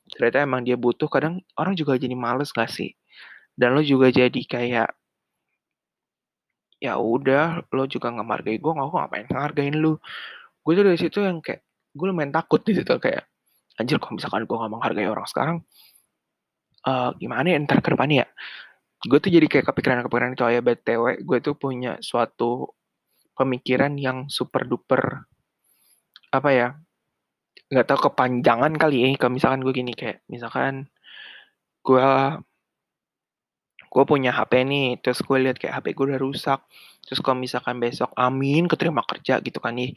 ternyata 0.10 0.44
emang 0.44 0.62
dia 0.66 0.76
butuh 0.76 1.08
kadang 1.08 1.42
orang 1.56 1.78
juga 1.78 1.96
jadi 1.96 2.14
males 2.18 2.50
gak 2.50 2.70
sih? 2.70 2.98
Dan 3.54 3.76
lo 3.78 3.82
juga 3.84 4.10
jadi 4.10 4.42
kayak 4.48 4.90
ya 6.80 6.96
udah 6.96 7.68
lo 7.76 7.84
juga 7.92 8.08
nggak 8.08 8.24
menghargai 8.24 8.56
gue 8.56 8.72
nggak 8.72 8.88
ngapain 8.88 9.26
ngehargain 9.28 9.76
lu? 9.76 10.00
Gue 10.64 10.74
tuh 10.80 10.84
dari 10.88 11.00
situ 11.00 11.20
yang 11.20 11.44
kayak 11.44 11.62
gue 11.92 12.06
lumayan 12.08 12.32
takut 12.32 12.64
di 12.64 12.72
situ 12.78 12.94
kayak 12.96 13.28
anjir 13.76 14.00
kalau 14.00 14.16
misalkan 14.16 14.44
gue 14.48 14.56
nggak 14.56 14.72
menghargai 14.72 15.08
orang 15.12 15.28
sekarang 15.28 15.58
uh, 16.88 17.12
gimana 17.20 17.48
ya 17.56 17.58
ntar 17.64 17.80
ke 17.84 17.90
depannya 17.92 18.24
ya 18.24 18.28
gue 19.00 19.20
tuh 19.24 19.32
jadi 19.32 19.48
kayak 19.48 19.66
kepikiran-kepikiran 19.72 20.36
itu 20.36 20.44
ayah 20.44 20.60
btw 20.60 21.24
gue 21.24 21.40
tuh 21.40 21.56
punya 21.56 21.96
suatu 22.04 22.68
pemikiran 23.32 23.96
yang 23.96 24.28
super 24.28 24.68
duper 24.68 25.24
apa 26.36 26.50
ya 26.52 26.68
nggak 27.70 27.86
tahu 27.86 28.00
kepanjangan 28.10 28.74
kali 28.76 29.06
ya. 29.06 29.08
Kalau 29.22 29.34
misalkan 29.38 29.62
gue 29.62 29.74
gini 29.74 29.94
kayak 29.94 30.26
misalkan 30.26 30.90
gue 31.86 32.10
gue 33.90 34.04
punya 34.06 34.30
HP 34.34 34.54
nih 34.70 34.88
terus 35.02 35.22
gue 35.26 35.38
lihat 35.38 35.58
kayak 35.58 35.82
HP 35.82 35.98
gue 35.98 36.06
udah 36.14 36.22
rusak 36.22 36.60
terus 37.06 37.26
kalau 37.26 37.42
misalkan 37.42 37.82
besok 37.82 38.14
amin 38.14 38.70
keterima 38.70 39.06
kerja 39.06 39.38
gitu 39.42 39.62
kan 39.62 39.78
nih. 39.78 39.94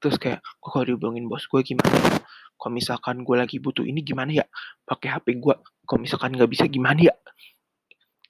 Terus 0.00 0.16
kayak 0.16 0.40
gue 0.40 0.68
kalau 0.72 0.84
dihubungin 0.88 1.28
bos 1.28 1.44
gue 1.44 1.60
gimana 1.60 2.24
kalau 2.56 2.72
misalkan 2.72 3.20
gue 3.24 3.36
lagi 3.36 3.56
butuh 3.60 3.84
ini 3.84 4.00
gimana 4.00 4.32
ya? 4.32 4.46
Pakai 4.88 5.08
HP 5.20 5.40
gue 5.40 5.54
kalau 5.84 6.00
misalkan 6.00 6.32
nggak 6.36 6.50
bisa 6.50 6.64
gimana 6.68 7.00
ya 7.04 7.14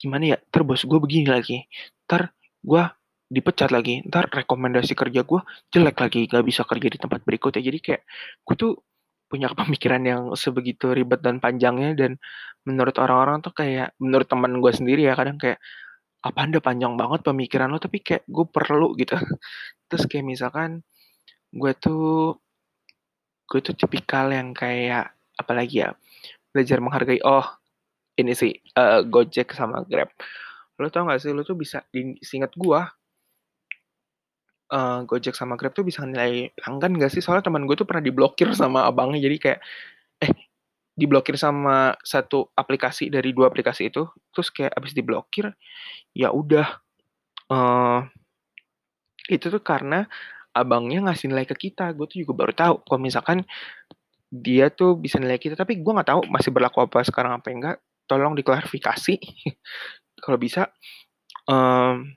gimana 0.01 0.23
ya 0.35 0.37
ntar 0.49 0.65
bos 0.65 0.81
gue 0.81 0.99
begini 0.99 1.29
lagi 1.29 1.69
ntar 2.09 2.33
gue 2.65 2.83
dipecat 3.31 3.71
lagi 3.71 4.03
ntar 4.09 4.27
rekomendasi 4.27 4.91
kerja 4.91 5.23
gue 5.23 5.41
jelek 5.71 5.97
lagi 6.03 6.27
gak 6.27 6.43
bisa 6.43 6.67
kerja 6.67 6.87
di 6.91 6.99
tempat 6.99 7.23
berikutnya. 7.23 7.63
Jadi 7.63 7.79
kayak 7.79 8.01
gue 8.43 8.55
tuh 8.59 8.73
punya 9.31 9.47
pemikiran 9.55 10.03
yang 10.03 10.21
sebegitu 10.35 10.91
ribet 10.91 11.23
dan 11.23 11.39
panjangnya 11.39 11.95
dan 11.95 12.19
menurut 12.67 12.99
orang-orang 12.99 13.39
tuh 13.39 13.55
kayak 13.55 13.95
menurut 14.03 14.27
teman 14.27 14.59
gue 14.59 14.71
sendiri 14.75 15.07
ya 15.07 15.15
kadang 15.15 15.39
kayak 15.39 15.63
apa 16.21 16.39
anda 16.43 16.59
panjang 16.59 16.99
banget 16.99 17.23
pemikiran 17.23 17.71
lo? 17.71 17.79
Tapi 17.79 18.03
kayak 18.03 18.27
gue 18.27 18.45
perlu 18.51 18.93
gitu. 18.99 19.15
Terus 19.89 20.03
kayak 20.11 20.25
misalkan 20.27 20.83
gue 21.55 21.71
tuh 21.79 22.35
gue 23.47 23.59
tuh 23.63 23.75
tipikal 23.75 24.31
yang 24.31 24.51
kayak 24.55 25.15
apalagi 25.39 25.87
ya 25.87 25.89
belajar 26.51 26.79
menghargai 26.83 27.19
oh 27.23 27.47
ini 28.19 28.33
sih 28.35 28.51
uh, 28.75 29.03
Gojek 29.05 29.53
sama 29.55 29.83
Grab. 29.87 30.11
Lo 30.79 30.89
tau 30.89 31.07
gak 31.07 31.21
sih 31.21 31.31
lo 31.31 31.45
tuh 31.45 31.55
bisa 31.55 31.85
di 31.93 32.17
gua 32.57 32.89
uh, 34.71 34.99
Gojek 35.05 35.35
sama 35.35 35.55
Grab 35.55 35.75
tuh 35.75 35.85
bisa 35.85 36.03
nilai 36.03 36.51
pelanggan 36.55 36.97
gak 36.99 37.11
sih? 37.13 37.21
Soalnya 37.23 37.47
teman 37.47 37.67
gue 37.67 37.75
tuh 37.77 37.87
pernah 37.87 38.03
diblokir 38.03 38.51
sama 38.61 38.87
abangnya 38.87 39.23
jadi 39.23 39.37
kayak 39.37 39.59
eh 40.21 40.31
diblokir 40.91 41.39
sama 41.39 41.95
satu 42.03 42.51
aplikasi 42.53 43.07
dari 43.07 43.31
dua 43.31 43.47
aplikasi 43.47 43.89
itu 43.89 44.05
terus 44.29 44.51
kayak 44.51 44.75
abis 44.75 44.91
diblokir 44.91 45.49
ya 46.11 46.29
udah 46.29 46.67
uh, 47.47 48.03
itu 49.31 49.47
tuh 49.47 49.63
karena 49.63 50.05
abangnya 50.51 51.07
ngasih 51.07 51.31
nilai 51.31 51.47
ke 51.47 51.55
kita 51.55 51.95
gue 51.95 52.05
tuh 52.11 52.19
juga 52.21 52.33
baru 52.43 52.53
tahu 52.53 52.75
kalau 52.83 52.99
misalkan 52.99 53.47
dia 54.31 54.67
tuh 54.71 54.99
bisa 54.99 55.15
nilai 55.19 55.39
kita 55.39 55.55
tapi 55.55 55.79
gue 55.79 55.91
nggak 55.91 56.11
tahu 56.11 56.21
masih 56.27 56.51
berlaku 56.51 56.83
apa 56.83 57.03
sekarang 57.07 57.39
apa 57.39 57.47
enggak 57.51 57.77
tolong 58.11 58.35
diklarifikasi 58.35 59.15
kalau 60.23 60.35
bisa. 60.35 60.67
Um, 61.47 62.11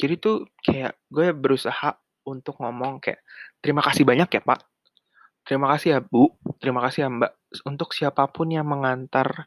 jadi 0.00 0.16
tuh 0.16 0.48
kayak 0.64 0.96
gue 1.12 1.36
berusaha 1.36 2.00
untuk 2.24 2.56
ngomong 2.64 3.04
kayak 3.04 3.20
terima 3.60 3.84
kasih 3.84 4.08
banyak 4.08 4.32
ya 4.32 4.40
pak. 4.40 4.64
Terima 5.44 5.68
kasih 5.76 5.88
ya 5.92 6.00
bu. 6.00 6.32
Terima 6.56 6.80
kasih 6.88 7.04
ya 7.04 7.08
mbak. 7.12 7.32
Untuk 7.68 7.92
siapa 7.92 8.24
pun 8.32 8.48
yang 8.48 8.64
mengantar 8.64 9.44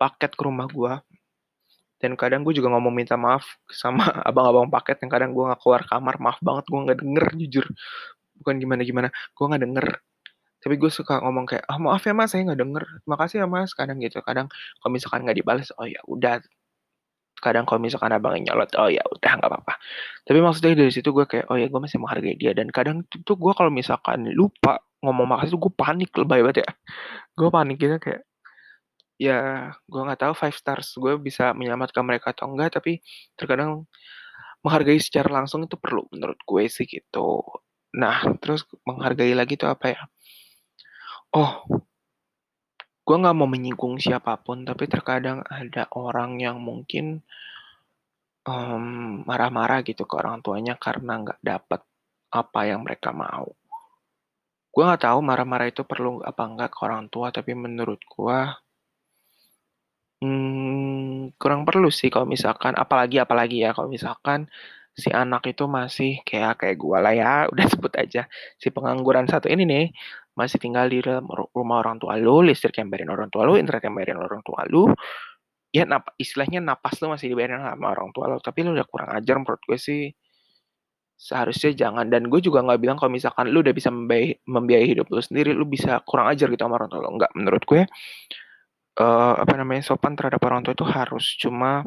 paket 0.00 0.32
ke 0.32 0.42
rumah 0.42 0.64
gue 0.66 0.96
dan 2.02 2.18
kadang 2.18 2.42
gue 2.42 2.52
juga 2.56 2.72
ngomong 2.74 2.90
minta 2.90 3.14
maaf 3.14 3.44
sama 3.70 4.08
abang-abang 4.28 4.72
paket 4.72 5.04
yang 5.04 5.12
kadang 5.12 5.30
gue 5.36 5.44
nggak 5.44 5.60
keluar 5.60 5.84
kamar. 5.84 6.16
Maaf 6.16 6.40
banget 6.40 6.64
gue 6.72 6.80
nggak 6.88 6.98
denger 7.04 7.26
jujur. 7.44 7.66
Bukan 8.40 8.54
gimana 8.56 8.82
gimana 8.82 9.08
gue 9.12 9.44
nggak 9.44 9.62
denger 9.62 9.86
tapi 10.64 10.80
gue 10.80 10.88
suka 10.88 11.20
ngomong 11.20 11.44
kayak 11.44 11.68
ah 11.68 11.76
maaf 11.76 12.00
ya 12.08 12.16
mas 12.16 12.32
saya 12.32 12.48
nggak 12.48 12.60
denger. 12.64 12.84
Makasih 13.04 13.44
ya 13.44 13.46
mas 13.46 13.76
kadang 13.76 14.00
gitu. 14.00 14.24
Kadang 14.24 14.48
kalau 14.80 14.92
misalkan 14.96 15.20
nggak 15.28 15.36
dibalas 15.36 15.68
oh 15.76 15.84
ya 15.84 16.00
udah. 16.08 16.40
Kadang 17.36 17.68
kalau 17.68 17.84
misalkan 17.84 18.08
abangnya 18.16 18.56
nyolot 18.56 18.72
oh 18.80 18.88
ya 18.88 19.04
udah 19.04 19.32
nggak 19.36 19.50
apa-apa. 19.52 19.74
Tapi 20.24 20.38
maksudnya 20.40 20.72
dari 20.72 20.88
situ 20.88 21.12
gue 21.12 21.28
kayak 21.28 21.52
oh 21.52 21.56
ya 21.60 21.68
gue 21.68 21.80
masih 21.84 22.00
menghargai 22.00 22.36
dia. 22.40 22.56
Dan 22.56 22.72
kadang 22.72 23.04
tuh 23.04 23.36
gue 23.36 23.52
kalau 23.52 23.68
misalkan 23.68 24.24
lupa 24.32 24.80
ngomong 25.04 25.36
makasih 25.36 25.60
tuh 25.60 25.68
gue 25.68 25.72
panik 25.76 26.08
lebay 26.16 26.40
banget 26.40 26.64
ya. 26.64 26.70
Gue 27.36 27.48
panik 27.52 27.76
gitu 27.76 27.96
kayak 28.00 28.24
ya 29.20 29.70
gue 29.86 30.00
nggak 30.00 30.20
tahu 30.26 30.34
five 30.34 30.56
stars 30.56 30.96
gue 30.98 31.14
bisa 31.22 31.54
menyelamatkan 31.54 32.02
mereka 32.02 32.34
atau 32.34 32.50
enggak 32.50 32.80
tapi 32.80 32.98
terkadang 33.38 33.86
menghargai 34.64 34.98
secara 34.98 35.28
langsung 35.30 35.68
itu 35.68 35.76
perlu 35.76 36.08
menurut 36.08 36.40
gue 36.40 36.64
sih 36.72 36.88
gitu. 36.88 37.44
Nah 38.00 38.24
terus 38.40 38.64
menghargai 38.88 39.36
lagi 39.36 39.60
tuh 39.60 39.68
apa 39.68 39.92
ya 39.92 40.00
Oh, 41.34 41.66
gue 43.02 43.16
nggak 43.18 43.34
mau 43.34 43.50
menyinggung 43.50 43.98
siapa 43.98 44.38
pun, 44.38 44.62
tapi 44.62 44.86
terkadang 44.86 45.42
ada 45.42 45.90
orang 45.98 46.38
yang 46.38 46.62
mungkin 46.62 47.26
um, 48.46 49.26
marah-marah 49.26 49.82
gitu 49.82 50.06
ke 50.06 50.14
orang 50.14 50.46
tuanya 50.46 50.78
karena 50.78 51.26
nggak 51.26 51.40
dapat 51.42 51.80
apa 52.30 52.60
yang 52.70 52.86
mereka 52.86 53.10
mau. 53.10 53.50
Gue 54.70 54.82
nggak 54.86 55.10
tahu 55.10 55.18
marah-marah 55.26 55.74
itu 55.74 55.82
perlu 55.82 56.22
apa 56.22 56.42
enggak 56.46 56.70
ke 56.70 56.78
orang 56.86 57.10
tua, 57.10 57.34
tapi 57.34 57.50
menurut 57.58 57.98
gue 58.06 58.38
hmm, 60.22 61.34
kurang 61.34 61.66
perlu 61.66 61.90
sih 61.90 62.14
kalau 62.14 62.30
misalkan, 62.30 62.78
apalagi 62.78 63.18
apalagi 63.18 63.66
ya 63.66 63.74
kalau 63.74 63.90
misalkan 63.90 64.46
si 64.94 65.10
anak 65.10 65.50
itu 65.50 65.66
masih 65.66 66.22
kayak 66.22 66.62
kayak 66.62 66.76
gue 66.78 66.98
lah 67.02 67.10
ya, 67.10 67.32
udah 67.52 67.66
sebut 67.66 67.90
aja 67.98 68.30
si 68.62 68.70
pengangguran 68.70 69.26
satu 69.26 69.50
ini 69.50 69.66
nih 69.66 69.86
masih 70.34 70.58
tinggal 70.58 70.86
di 70.90 70.98
dalam 71.02 71.26
rumah 71.30 71.82
orang 71.82 71.98
tua 72.02 72.18
lu, 72.18 72.42
listrik 72.42 72.78
yang 72.78 72.90
bayarin 72.90 73.10
orang 73.10 73.30
tua 73.30 73.46
lu, 73.46 73.54
internet 73.58 73.82
yang 73.86 73.94
bayarin 73.94 74.18
orang 74.18 74.42
tua 74.42 74.66
lu, 74.66 74.90
ya 75.70 75.86
nap 75.86 76.14
istilahnya 76.18 76.62
napas 76.62 76.98
lu 77.02 77.10
masih 77.10 77.30
dibayarin 77.32 77.62
sama 77.62 77.86
orang 77.94 78.10
tua 78.14 78.24
lu, 78.30 78.38
tapi 78.42 78.66
lu 78.66 78.74
udah 78.74 78.86
kurang 78.86 79.10
ajar 79.14 79.36
menurut 79.38 79.62
gue 79.66 79.78
sih. 79.78 80.02
Seharusnya 81.14 81.70
jangan 81.78 82.10
dan 82.10 82.26
gue 82.26 82.42
juga 82.42 82.60
nggak 82.66 82.80
bilang 82.82 82.96
kalau 82.98 83.14
misalkan 83.14 83.46
lu 83.54 83.62
udah 83.62 83.70
bisa 83.70 83.88
membiayai, 83.94 84.42
membiayai 84.44 84.86
hidup 84.90 85.06
lu 85.10 85.22
sendiri, 85.22 85.54
lu 85.54 85.64
bisa 85.64 86.02
kurang 86.02 86.26
ajar 86.30 86.50
gitu 86.50 86.62
sama 86.62 86.76
orang 86.82 86.90
tua 86.90 87.00
lu. 87.02 87.10
Enggak, 87.14 87.30
menurut 87.38 87.62
gue 87.64 87.82
uh, 89.00 89.34
apa 89.38 89.54
namanya 89.58 89.82
sopan 89.86 90.14
terhadap 90.18 90.42
orang 90.46 90.62
tua 90.62 90.74
itu 90.74 90.86
harus 90.86 91.24
cuma 91.38 91.86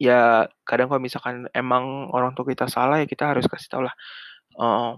ya 0.00 0.48
kadang 0.64 0.88
kalau 0.88 1.02
misalkan 1.02 1.44
emang 1.52 2.08
orang 2.12 2.32
tua 2.32 2.48
kita 2.48 2.64
salah 2.72 3.04
ya 3.04 3.06
kita 3.08 3.36
harus 3.36 3.44
kasih 3.44 3.68
tau 3.68 3.82
lah 3.84 3.94
uh, 4.56 4.96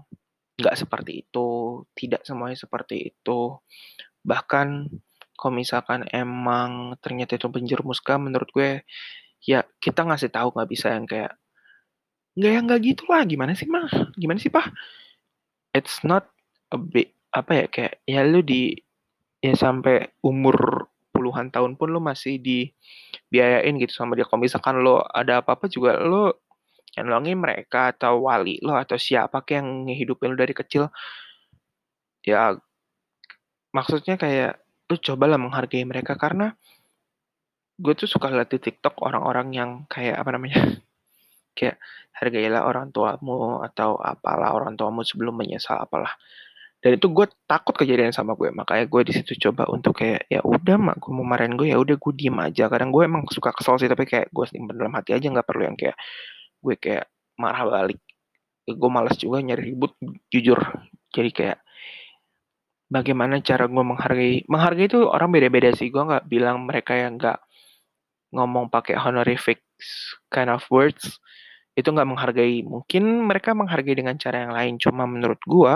nggak 0.59 0.75
seperti 0.77 1.25
itu, 1.25 1.81
tidak 1.97 2.21
semuanya 2.25 2.57
seperti 2.57 3.13
itu. 3.13 3.57
Bahkan 4.21 4.67
kalau 5.33 5.53
misalkan 5.53 6.05
emang 6.13 6.95
ternyata 7.01 7.35
itu 7.35 7.49
penjerumuskan 7.49 8.29
menurut 8.29 8.49
gue 8.53 8.85
ya 9.43 9.65
kita 9.81 10.07
ngasih 10.07 10.31
tahu 10.31 10.55
nggak 10.55 10.69
bisa 10.71 10.93
yang 10.93 11.03
kayak 11.09 11.35
nggak 12.37 12.51
yang 12.53 12.63
nggak 12.69 12.81
gitu 12.85 13.03
lah 13.09 13.25
gimana 13.25 13.51
sih 13.57 13.67
mah? 13.67 13.89
Gimana 14.15 14.39
sih 14.39 14.53
pak 14.53 14.71
it's 15.73 16.05
not 16.05 16.29
a 16.71 16.77
big 16.77 17.11
apa 17.33 17.51
ya 17.51 17.65
kayak 17.67 17.93
ya 18.05 18.21
lu 18.21 18.45
di 18.45 18.77
ya 19.41 19.57
sampai 19.57 20.05
umur 20.21 20.87
puluhan 21.13 21.49
tahun 21.49 21.75
pun 21.77 21.93
lo 21.93 21.99
masih 22.01 22.37
dibiayain 22.39 23.73
gitu 23.81 23.93
sama 23.93 24.13
dia. 24.17 24.25
Kalau 24.25 24.41
misalkan 24.41 24.81
lo 24.81 25.01
ada 25.01 25.41
apa-apa 25.41 25.65
juga 25.67 25.97
lo 25.99 26.42
yang 26.93 27.09
nolongin 27.09 27.41
mereka 27.41 27.89
atau 27.93 28.29
wali 28.29 28.61
lo 28.61 28.77
atau 28.77 28.97
siapa 29.01 29.41
yang 29.49 29.89
ngehidupin 29.89 30.33
lo 30.33 30.37
dari 30.37 30.53
kecil. 30.53 30.93
Ya 32.23 32.53
maksudnya 33.73 34.15
kayak 34.15 34.61
lu 34.87 34.95
cobalah 35.01 35.41
menghargai 35.41 35.83
mereka. 35.83 36.13
Karena 36.15 36.53
gue 37.81 37.93
tuh 37.97 38.05
suka 38.05 38.29
lihat 38.29 38.53
di 38.53 38.61
TikTok 38.61 39.01
orang-orang 39.01 39.47
yang 39.51 39.69
kayak 39.89 40.21
apa 40.21 40.29
namanya 40.37 40.61
kayak 41.57 41.81
hargailah 42.13 42.61
orang 42.61 42.93
tuamu 42.93 43.65
atau 43.65 43.97
apalah 43.97 44.53
orang 44.53 44.77
tuamu 44.77 45.01
sebelum 45.01 45.33
menyesal 45.33 45.81
apalah. 45.81 46.13
Dan 46.83 46.99
itu 46.99 47.07
gue 47.09 47.25
takut 47.47 47.73
kejadian 47.73 48.11
sama 48.11 48.35
gue. 48.35 48.51
Makanya 48.51 48.85
gue 48.91 49.01
di 49.07 49.13
situ 49.15 49.33
coba 49.49 49.65
untuk 49.71 50.03
kayak 50.03 50.27
ya 50.27 50.43
udah 50.43 50.75
mak 50.77 50.99
gue 50.99 51.15
mau 51.15 51.23
marahin 51.25 51.55
gue 51.55 51.71
ya 51.71 51.79
udah 51.79 51.95
gue 51.95 52.13
diem 52.13 52.37
aja. 52.37 52.69
Kadang 52.69 52.93
gue 52.93 53.07
emang 53.07 53.23
suka 53.31 53.55
kesel 53.55 53.79
sih 53.81 53.89
tapi 53.89 54.03
kayak 54.05 54.29
gue 54.29 54.45
simpen 54.45 54.77
dalam 54.77 54.93
hati 54.93 55.15
aja 55.15 55.25
nggak 55.31 55.47
perlu 55.47 55.63
yang 55.65 55.79
kayak 55.79 55.95
gue 56.63 56.75
kayak 56.79 57.11
marah 57.35 57.67
balik. 57.67 57.99
Gue 58.63 58.89
malas 58.89 59.19
juga 59.19 59.43
nyari 59.43 59.75
ribut 59.75 59.93
jujur. 60.31 60.59
Jadi 61.11 61.29
kayak 61.35 61.59
bagaimana 62.87 63.43
cara 63.43 63.67
gue 63.67 63.83
menghargai 63.83 64.47
menghargai 64.47 64.87
itu 64.87 65.03
orang 65.03 65.29
beda-beda 65.35 65.75
sih. 65.75 65.91
Gue 65.91 66.07
nggak 66.07 66.31
bilang 66.31 66.63
mereka 66.63 66.95
yang 66.95 67.19
nggak 67.19 67.43
ngomong 68.33 68.71
pakai 68.71 68.97
honorific 68.97 69.61
kind 70.31 70.49
of 70.49 70.63
words 70.71 71.19
itu 71.75 71.89
nggak 71.89 72.07
menghargai. 72.07 72.63
Mungkin 72.63 73.27
mereka 73.27 73.51
menghargai 73.57 73.97
dengan 73.97 74.15
cara 74.15 74.47
yang 74.47 74.53
lain. 74.53 74.73
Cuma 74.79 75.03
menurut 75.09 75.41
gue 75.43 75.73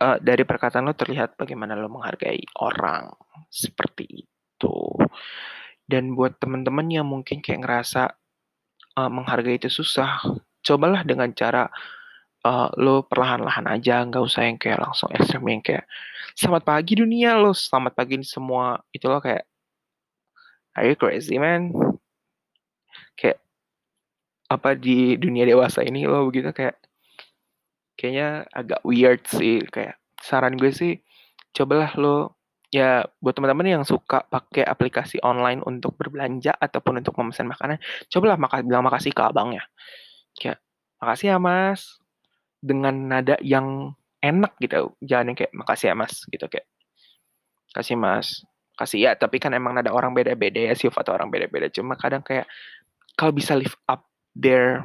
uh, 0.00 0.18
dari 0.22 0.42
perkataan 0.46 0.86
lo 0.88 0.94
terlihat 0.96 1.36
bagaimana 1.36 1.76
lo 1.76 1.90
menghargai 1.90 2.40
orang. 2.62 3.10
Seperti 3.50 4.24
itu. 4.24 4.76
Dan 5.90 6.14
buat 6.14 6.38
teman-teman 6.38 6.86
yang 6.86 7.06
mungkin 7.10 7.42
kayak 7.42 7.66
ngerasa 7.66 8.19
uh, 9.00 9.08
menghargai 9.08 9.56
itu 9.56 9.72
susah. 9.72 10.20
Cobalah 10.60 11.00
dengan 11.08 11.32
cara 11.32 11.72
uh, 12.44 12.68
lo 12.76 13.04
perlahan-lahan 13.08 13.68
aja 13.68 14.04
nggak 14.04 14.24
usah 14.24 14.44
yang 14.44 14.60
kayak 14.60 14.80
langsung 14.80 15.08
ekstrem 15.16 15.44
yang 15.48 15.62
kayak 15.64 15.84
selamat 16.36 16.62
pagi 16.68 16.92
dunia 17.00 17.36
lo 17.40 17.56
selamat 17.56 17.92
pagi 17.96 18.20
semua. 18.24 18.80
Itu 18.92 19.08
lo 19.08 19.24
kayak 19.24 19.44
are 20.76 20.86
you 20.88 20.96
crazy 20.96 21.40
man? 21.40 21.72
Kayak 23.16 23.40
apa 24.50 24.76
di 24.76 25.16
dunia 25.16 25.46
dewasa 25.48 25.80
ini 25.84 26.04
lo 26.04 26.26
begitu 26.28 26.52
kayak 26.52 26.76
kayaknya 27.96 28.44
agak 28.52 28.80
weird 28.84 29.24
sih. 29.28 29.64
Kayak 29.68 29.96
saran 30.20 30.60
gue 30.60 30.72
sih 30.72 31.00
cobalah 31.56 31.92
lo 31.96 32.39
ya 32.70 33.02
buat 33.18 33.34
teman-teman 33.34 33.66
yang 33.66 33.84
suka 33.84 34.22
pakai 34.30 34.62
aplikasi 34.62 35.18
online 35.26 35.58
untuk 35.66 35.98
berbelanja 35.98 36.54
ataupun 36.54 37.02
untuk 37.02 37.18
memesan 37.18 37.50
makanan 37.50 37.82
cobalah 38.06 38.38
maka 38.38 38.62
bilang 38.62 38.86
makasih 38.86 39.10
ke 39.10 39.22
abangnya. 39.26 39.66
Kayak 40.38 40.62
makasih 41.02 41.34
ya 41.34 41.38
mas. 41.42 41.98
Dengan 42.62 42.94
nada 43.10 43.36
yang 43.42 43.98
enak 44.22 44.54
gitu. 44.62 44.94
Jangan 45.02 45.34
yang 45.34 45.36
kayak 45.36 45.52
makasih 45.52 45.86
ya 45.90 45.94
mas 45.98 46.14
gitu 46.30 46.46
kayak 46.46 46.66
kasih 47.74 47.98
mas. 47.98 48.46
Kasih. 48.78 48.98
Ya 49.02 49.10
tapi 49.18 49.42
kan 49.42 49.50
emang 49.50 49.74
nada 49.74 49.90
orang 49.90 50.14
beda-beda 50.14 50.70
ya 50.70 50.74
sifat 50.78 51.10
orang 51.10 51.28
beda-beda. 51.28 51.66
Cuma 51.74 51.98
kadang 51.98 52.22
kayak 52.22 52.46
kalau 53.18 53.34
bisa 53.34 53.58
lift 53.58 53.76
up 53.90 54.06
their 54.38 54.78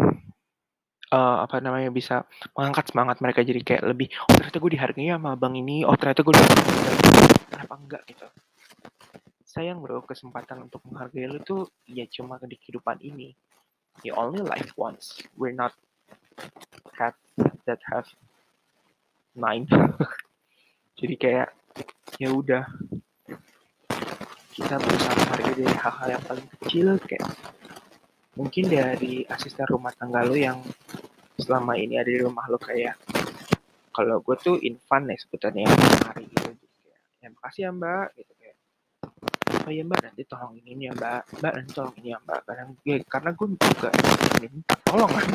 uh, 1.13 1.45
apa 1.45 1.61
namanya 1.61 1.93
bisa 1.93 2.25
mengangkat 2.57 2.89
semangat 2.89 3.21
mereka 3.21 3.45
jadi 3.45 3.61
kayak 3.61 3.83
lebih 3.85 4.09
oh 4.25 4.33
ternyata 4.33 4.57
gue 4.57 4.71
dihargai 4.73 5.13
sama 5.13 5.37
bang 5.37 5.53
ini. 5.61 5.85
Oh 5.85 5.93
ternyata 5.93 6.25
gue 6.25 6.33
dihargai 6.33 7.34
kenapa 7.65 7.81
enggak 7.81 8.03
gitu. 8.13 8.27
Sayang 9.41 9.81
bro 9.81 10.05
kesempatan 10.05 10.69
untuk 10.69 10.85
menghargai 10.85 11.25
lu 11.25 11.41
tuh 11.41 11.65
ya 11.89 12.05
cuma 12.05 12.37
di 12.45 12.61
kehidupan 12.61 13.01
ini. 13.01 13.33
You 14.05 14.13
only 14.13 14.45
life 14.45 14.77
once. 14.77 15.17
We're 15.33 15.57
not 15.57 15.73
have 17.01 17.17
that 17.65 17.81
have 17.89 18.05
nine. 19.33 19.65
Jadi 21.01 21.15
kayak 21.17 21.49
ya 22.21 22.29
udah. 22.29 22.69
Kita 24.53 24.77
berusaha 24.77 25.13
menghargai 25.17 25.53
dari 25.57 25.75
hal-hal 25.81 26.07
yang 26.13 26.23
paling 26.29 26.47
kecil 26.61 26.87
kayak 27.01 27.27
mungkin 28.37 28.69
dari 28.69 29.25
asisten 29.25 29.65
rumah 29.65 29.89
tangga 29.97 30.21
lo 30.21 30.37
yang 30.37 30.61
selama 31.41 31.73
ini 31.81 31.97
ada 31.97 32.13
di 32.13 32.21
rumah 32.21 32.45
lo 32.45 32.61
kayak 32.61 32.99
kalau 33.95 34.19
gue 34.19 34.35
tuh 34.35 34.59
infan 34.59 35.07
ya 35.07 35.15
sebutannya 35.15 35.63
hari 36.03 36.27
gitu 36.27 36.51
jadi 36.51 36.75
kayak 36.83 36.99
ya 37.23 37.29
makasih 37.55 37.71
ya 37.71 37.71
mbak 37.71 38.07
gitu 38.19 38.33
kayak. 38.35 38.57
Oh 39.63 39.71
ya 39.71 39.83
mbak 39.87 39.99
nanti 40.03 40.21
tolong 40.27 40.55
ini 40.59 40.91
ya 40.91 40.91
mbak. 40.91 41.23
Mbak 41.39 41.53
nanti 41.55 41.71
tolong 41.71 41.95
ini 42.03 42.09
ya 42.11 42.19
mbak. 42.19 42.39
Karena 42.43 42.63
gue 42.75 42.95
karena 43.07 43.29
gue 43.31 43.47
juga 43.55 43.89
minta 44.43 44.75
tolong 44.83 45.11
kan 45.15 45.27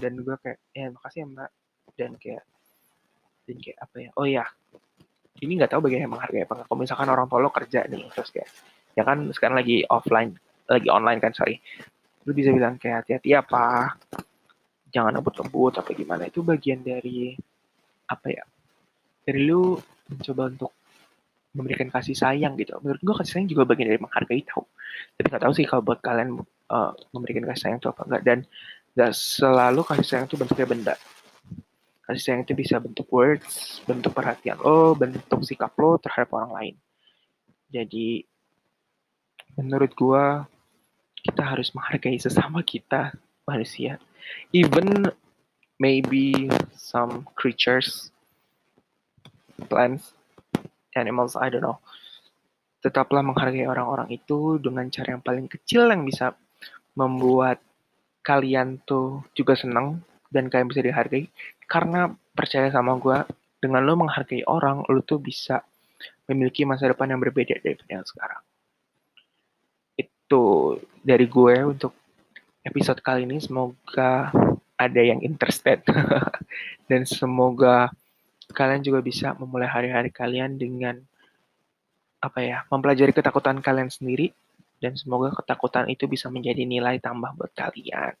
dan 0.00 0.12
gue 0.16 0.36
kayak 0.40 0.58
ya 0.72 0.88
makasih 0.88 1.20
ya 1.20 1.26
mbak. 1.28 1.50
Dan 1.92 2.10
kayak 2.16 2.44
dan 3.44 3.56
kayak 3.60 3.78
apa 3.84 3.96
ya 4.00 4.10
oh 4.16 4.24
ya 4.24 4.44
ini 5.42 5.52
nggak 5.58 5.74
tahu 5.74 5.84
bagaimana 5.84 6.14
menghargai 6.14 6.46
apa 6.46 6.64
kalau 6.64 6.78
misalkan 6.78 7.10
orang 7.10 7.26
tua 7.26 7.42
lo 7.42 7.50
kerja 7.50 7.84
nih 7.90 8.06
terus 8.14 8.30
kayak 8.30 8.48
ya 8.94 9.02
kan 9.02 9.28
sekarang 9.34 9.58
lagi 9.60 9.82
offline 9.92 10.32
lagi 10.70 10.88
online 10.88 11.20
kan 11.20 11.36
sorry. 11.36 11.60
Lu 12.24 12.32
bisa 12.32 12.54
bilang 12.54 12.80
kayak 12.80 13.04
hati-hati 13.04 13.36
apa 13.36 13.98
jangan 14.88 15.20
ngebut-ngebut 15.20 15.84
apa 15.84 15.90
gimana. 15.92 16.22
Itu 16.24 16.40
bagian 16.40 16.80
dari 16.80 17.36
apa 18.08 18.26
ya 18.32 18.46
dari 19.28 19.40
lu 19.44 19.76
mencoba 20.08 20.48
untuk 20.48 20.72
memberikan 21.52 21.88
kasih 21.92 22.16
sayang 22.16 22.56
gitu. 22.56 22.76
Menurut 22.80 23.00
gua 23.04 23.14
kasih 23.20 23.38
sayang 23.38 23.48
juga 23.52 23.68
bagian 23.68 23.92
dari 23.92 24.00
menghargai 24.00 24.42
tau 24.44 24.68
tapi 25.16 25.26
nggak 25.28 25.42
tahu 25.44 25.52
sih 25.54 25.66
kalau 25.68 25.82
buat 25.84 26.00
kalian 26.00 26.40
uh, 26.72 26.92
memberikan 27.12 27.44
kasih 27.48 27.62
sayang 27.68 27.78
itu 27.80 27.88
apa 27.90 28.02
enggak 28.08 28.22
dan 28.24 28.38
nggak 28.92 29.12
selalu 29.16 29.80
kasih 29.88 30.06
sayang 30.06 30.26
itu 30.28 30.36
bentuknya 30.36 30.66
benda. 30.68 30.94
Kasih 32.04 32.22
sayang 32.22 32.40
itu 32.44 32.52
bisa 32.56 32.76
bentuk 32.82 33.06
words 33.12 33.80
bentuk 33.88 34.12
perhatian 34.12 34.58
lo 34.60 34.96
bentuk 34.96 35.40
sikap 35.44 35.72
lo 35.80 35.96
terhadap 36.00 36.32
orang 36.36 36.52
lain. 36.52 36.74
Jadi 37.72 38.24
menurut 39.56 39.92
gua 39.96 40.44
kita 41.22 41.42
harus 41.44 41.70
menghargai 41.72 42.18
sesama 42.18 42.60
kita 42.64 43.14
manusia. 43.46 44.00
Even 44.52 45.08
maybe 45.78 46.50
some 46.76 47.26
creatures 47.34 48.10
plants 49.70 50.14
animals 50.96 51.34
I 51.38 51.48
don't 51.52 51.64
know 51.64 51.78
tetaplah 52.82 53.22
menghargai 53.22 53.68
orang-orang 53.68 54.10
itu 54.10 54.58
dengan 54.58 54.90
cara 54.90 55.14
yang 55.14 55.22
paling 55.22 55.46
kecil 55.46 55.86
yang 55.86 56.02
bisa 56.02 56.34
membuat 56.98 57.62
kalian 58.26 58.82
tuh 58.82 59.22
juga 59.38 59.54
senang 59.54 60.02
dan 60.34 60.50
kalian 60.50 60.66
bisa 60.66 60.82
dihargai 60.82 61.30
karena 61.70 62.10
percaya 62.34 62.68
sama 62.74 62.98
gue 62.98 63.22
dengan 63.62 63.86
lo 63.86 63.94
menghargai 63.94 64.42
orang 64.50 64.82
lo 64.90 65.00
tuh 65.06 65.22
bisa 65.22 65.62
memiliki 66.26 66.66
masa 66.66 66.90
depan 66.90 67.14
yang 67.14 67.22
berbeda 67.22 67.54
dari 67.62 67.78
yang 67.86 68.02
sekarang 68.02 68.42
itu 70.32 70.80
dari 71.04 71.26
gue 71.30 71.54
untuk 71.62 71.92
episode 72.66 73.02
kali 73.02 73.26
ini. 73.26 73.42
Semoga 73.42 74.30
ada 74.78 75.00
yang 75.02 75.20
interested. 75.22 75.82
Dan 76.88 77.06
semoga 77.06 77.90
kalian 78.52 78.84
juga 78.84 79.00
bisa 79.02 79.34
memulai 79.34 79.66
hari-hari 79.66 80.12
kalian 80.12 80.60
dengan 80.60 81.00
apa 82.22 82.38
ya, 82.38 82.62
mempelajari 82.70 83.10
ketakutan 83.10 83.58
kalian 83.58 83.90
sendiri. 83.90 84.30
Dan 84.82 84.98
semoga 84.98 85.30
ketakutan 85.38 85.86
itu 85.86 86.10
bisa 86.10 86.26
menjadi 86.26 86.66
nilai 86.66 86.98
tambah 86.98 87.30
buat 87.38 87.54
kalian. 87.54 88.18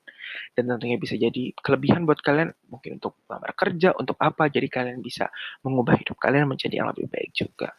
Dan 0.54 0.70
tentunya 0.70 0.94
bisa 0.94 1.18
jadi 1.18 1.50
kelebihan 1.58 2.06
buat 2.06 2.22
kalian. 2.22 2.54
Mungkin 2.70 3.02
untuk 3.02 3.18
melamar 3.26 3.50
kerja 3.58 3.90
untuk 3.98 4.14
apa. 4.22 4.46
Jadi 4.46 4.70
kalian 4.70 5.02
bisa 5.02 5.26
mengubah 5.66 5.98
hidup 5.98 6.14
kalian 6.22 6.46
menjadi 6.46 6.82
yang 6.82 6.94
lebih 6.94 7.10
baik 7.10 7.34
juga. 7.34 7.74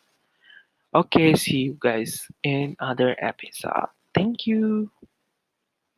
Oke 0.92 1.16
okay, 1.16 1.30
see 1.40 1.72
you 1.72 1.80
guys 1.80 2.28
in 2.44 2.76
other 2.84 3.16
episode. 3.24 3.88
Thank 4.12 4.46
you. 4.52 4.92